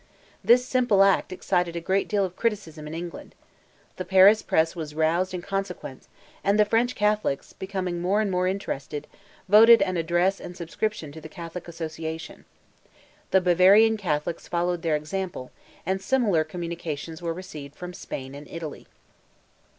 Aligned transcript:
This 0.43 0.65
simple 0.65 1.03
act 1.03 1.31
excited 1.31 1.75
a 1.75 1.79
great 1.79 2.07
deal 2.07 2.25
of 2.25 2.35
criticism 2.35 2.87
in 2.87 2.95
England. 2.95 3.35
The 3.97 4.03
Paris 4.03 4.41
press 4.41 4.75
was 4.75 4.95
roused 4.95 5.31
in 5.31 5.43
consequence, 5.43 6.07
and 6.43 6.59
the 6.59 6.65
French 6.65 6.95
Catholics, 6.95 7.53
becoming 7.53 8.01
more 8.01 8.19
and 8.19 8.31
more 8.31 8.47
interested, 8.47 9.05
voted 9.47 9.79
an 9.83 9.97
address 9.97 10.39
and 10.39 10.57
subscription 10.57 11.11
to 11.11 11.21
the 11.21 11.29
Catholic 11.29 11.67
Association. 11.67 12.45
The 13.29 13.41
Bavarian 13.41 13.95
Catholics 13.95 14.47
followed 14.47 14.81
their 14.81 14.95
example, 14.95 15.51
and 15.85 16.01
similar 16.01 16.43
communications 16.43 17.21
were 17.21 17.31
received 17.35 17.75
from 17.75 17.93
Spain 17.93 18.33
and 18.33 18.47
Italy. 18.47 18.87